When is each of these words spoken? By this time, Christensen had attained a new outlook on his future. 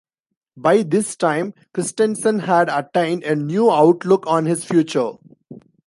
By 0.57 0.81
this 0.81 1.15
time, 1.15 1.53
Christensen 1.75 2.39
had 2.39 2.69
attained 2.69 3.21
a 3.23 3.35
new 3.35 3.69
outlook 3.69 4.25
on 4.25 4.47
his 4.47 4.65
future. 4.65 5.11